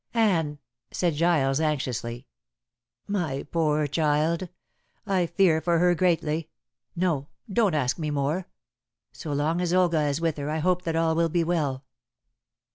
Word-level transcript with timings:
"Anne," 0.15 0.57
said 0.89 1.13
Giles 1.13 1.59
anxiously. 1.61 2.25
"My 3.07 3.43
poor 3.43 3.85
child. 3.85 4.49
I 5.05 5.27
fear 5.27 5.61
for 5.61 5.77
her 5.77 5.93
greatly. 5.93 6.49
No! 6.95 7.27
Don't 7.53 7.75
ask 7.75 7.99
me 7.99 8.09
more. 8.09 8.47
So 9.11 9.31
long 9.31 9.61
as 9.61 9.75
Olga 9.75 10.01
is 10.05 10.19
with 10.19 10.37
her 10.37 10.49
I 10.49 10.57
hope 10.57 10.81
that 10.85 10.95
all 10.95 11.13
will 11.13 11.29
be 11.29 11.43
well. 11.43 11.83